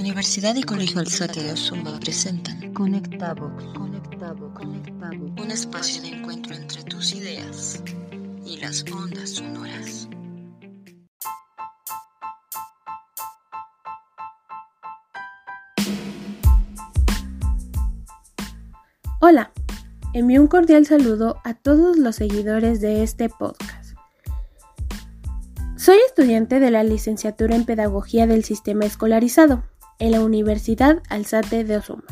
[0.00, 4.64] Universidad y Colegio Alzate de Osumba presentan Conectavox, Conectavox,
[5.38, 7.82] un espacio de encuentro entre tus ideas
[8.46, 10.08] y las ondas sonoras.
[19.20, 19.52] Hola,
[20.14, 23.94] envío un cordial saludo a todos los seguidores de este podcast.
[25.76, 29.62] Soy estudiante de la licenciatura en Pedagogía del Sistema Escolarizado
[30.00, 32.02] en la Universidad Alzate de Osuma.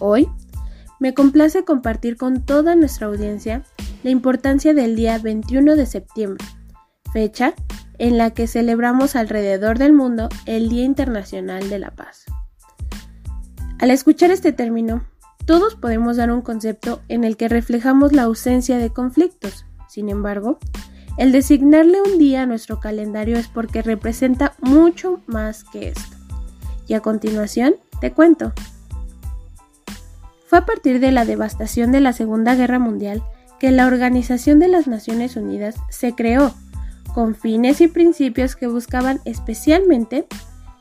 [0.00, 0.28] Hoy
[1.00, 3.62] me complace compartir con toda nuestra audiencia
[4.02, 6.44] la importancia del día 21 de septiembre,
[7.12, 7.54] fecha
[7.98, 12.24] en la que celebramos alrededor del mundo el Día Internacional de la Paz.
[13.78, 15.04] Al escuchar este término,
[15.46, 19.66] todos podemos dar un concepto en el que reflejamos la ausencia de conflictos.
[19.88, 20.58] Sin embargo,
[21.18, 26.13] el designarle un día a nuestro calendario es porque representa mucho más que esto.
[26.86, 28.52] Y a continuación, te cuento.
[30.46, 33.22] Fue a partir de la devastación de la Segunda Guerra Mundial
[33.58, 36.54] que la Organización de las Naciones Unidas se creó,
[37.14, 40.26] con fines y principios que buscaban especialmente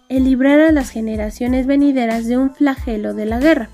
[0.09, 3.69] el librar a las generaciones venideras de un flagelo de la guerra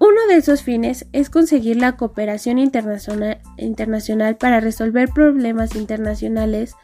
[0.00, 6.74] uno de esos fines es conseguir la cooperación internacional, para resolver problemas internacionales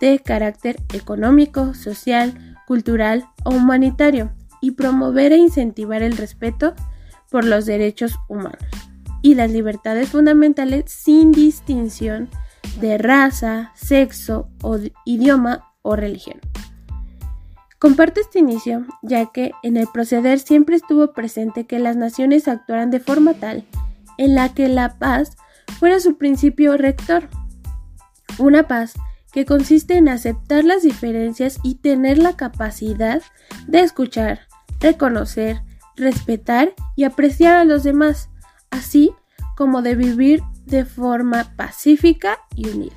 [0.00, 4.30] de carácter económico, social, cultural o humanitario
[4.60, 6.74] y promover e incentivar el respeto
[7.30, 8.62] por los derechos humanos
[9.22, 12.28] y las libertades fundamentales sin distinción
[12.78, 16.40] de raza, sexo, o idioma o religión.
[17.78, 22.90] Comparto este inicio, ya que en el proceder siempre estuvo presente que las naciones actuaran
[22.90, 23.64] de forma tal
[24.18, 25.36] en la que la paz
[25.78, 27.28] fuera su principio rector.
[28.38, 28.94] Una paz
[29.32, 33.22] que consiste en aceptar las diferencias y tener la capacidad
[33.66, 34.40] de escuchar,
[34.80, 35.62] reconocer,
[35.96, 38.30] respetar y apreciar a los demás,
[38.70, 39.12] así
[39.56, 42.94] como de vivir de forma pacífica y unida.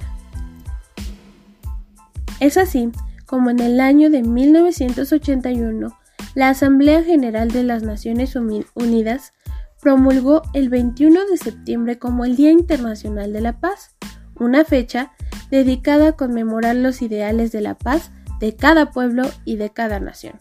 [2.40, 2.92] Es así
[3.26, 5.98] como en el año de 1981,
[6.36, 8.36] la Asamblea General de las Naciones
[8.74, 9.34] Unidas
[9.82, 13.96] promulgó el 21 de septiembre como el Día Internacional de la Paz,
[14.36, 15.12] una fecha
[15.52, 20.34] dedicada a conmemorar los ideales de la paz de cada pueblo y de cada nación,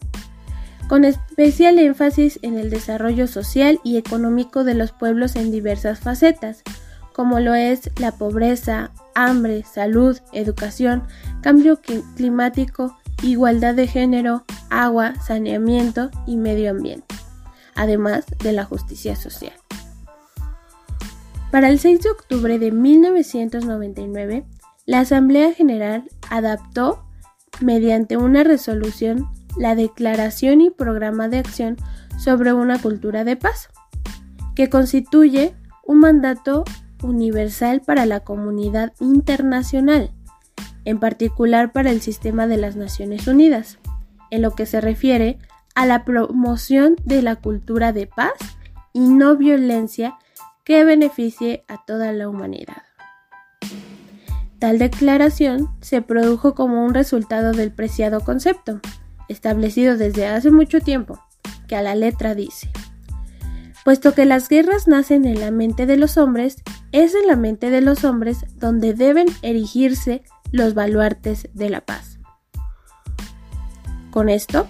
[0.87, 6.63] con especial énfasis en el desarrollo social y económico de los pueblos en diversas facetas,
[7.13, 11.03] como lo es la pobreza, hambre, salud, educación,
[11.41, 11.79] cambio
[12.15, 17.13] climático, igualdad de género, agua, saneamiento y medio ambiente,
[17.75, 19.53] además de la justicia social.
[21.51, 24.45] Para el 6 de octubre de 1999,
[24.85, 27.03] la Asamblea General adaptó,
[27.59, 31.77] mediante una resolución, la Declaración y Programa de Acción
[32.17, 33.69] sobre una Cultura de Paz,
[34.55, 35.53] que constituye
[35.85, 36.63] un mandato
[37.03, 40.11] universal para la comunidad internacional,
[40.85, 43.79] en particular para el sistema de las Naciones Unidas,
[44.29, 45.37] en lo que se refiere
[45.75, 48.33] a la promoción de la cultura de paz
[48.93, 50.17] y no violencia
[50.63, 52.90] que beneficie a toda la humanidad.
[54.61, 58.79] Tal declaración se produjo como un resultado del preciado concepto,
[59.27, 61.19] establecido desde hace mucho tiempo,
[61.67, 62.69] que a la letra dice,
[63.83, 66.57] puesto que las guerras nacen en la mente de los hombres,
[66.91, 72.19] es en la mente de los hombres donde deben erigirse los baluartes de la paz.
[74.11, 74.67] Con esto,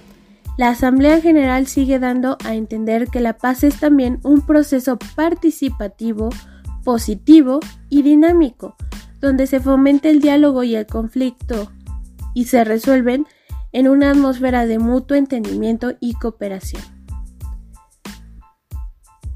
[0.57, 6.29] la Asamblea General sigue dando a entender que la paz es también un proceso participativo,
[6.85, 7.59] positivo
[7.89, 8.77] y dinámico,
[9.21, 11.71] donde se fomenta el diálogo y el conflicto
[12.33, 13.27] y se resuelven
[13.71, 16.81] en una atmósfera de mutuo entendimiento y cooperación.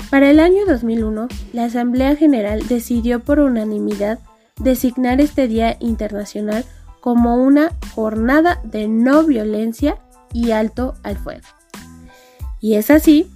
[0.09, 4.19] Para el año 2001, la Asamblea General decidió por unanimidad
[4.59, 6.63] designar este Día Internacional
[7.01, 9.97] como una jornada de no violencia
[10.33, 11.45] y alto al fuego.
[12.61, 13.29] Y es así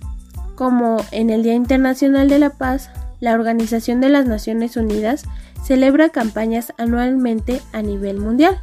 [0.55, 2.89] como en el Día Internacional de la Paz,
[3.19, 5.25] la Organización de las Naciones Unidas
[5.69, 8.59] celebra campañas anualmente a nivel mundial,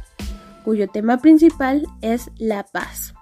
[0.65, 3.13] cuyo tema principal es la paz.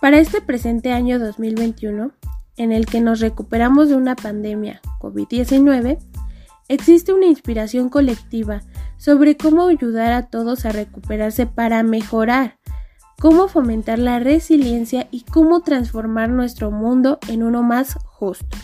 [0.00, 2.12] Para este presente año 2021,
[2.58, 5.98] en el que nos recuperamos de una pandemia COVID-19,
[6.68, 8.62] existe una inspiración colectiva
[8.98, 12.60] sobre cómo ayudar a todos a recuperarse para mejorar,
[13.18, 18.56] cómo fomentar la resiliencia y cómo transformar nuestro mundo en uno más justo.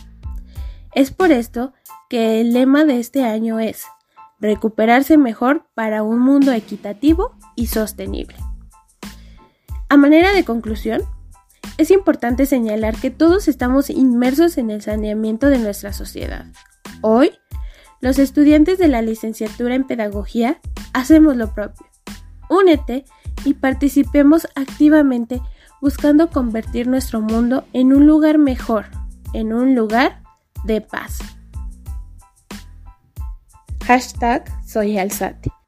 [0.93, 1.73] Es por esto
[2.09, 3.83] que el lema de este año es
[4.39, 8.37] recuperarse mejor para un mundo equitativo y sostenible.
[9.89, 11.01] A manera de conclusión,
[11.77, 16.45] es importante señalar que todos estamos inmersos en el saneamiento de nuestra sociedad.
[17.01, 17.31] Hoy,
[18.01, 20.59] los estudiantes de la licenciatura en Pedagogía
[20.93, 21.85] hacemos lo propio.
[22.49, 23.05] Únete
[23.45, 25.41] y participemos activamente
[25.81, 28.85] buscando convertir nuestro mundo en un lugar mejor,
[29.33, 30.21] en un lugar
[30.65, 31.19] de paz.
[33.87, 35.58] Hashtag Soy Alzate.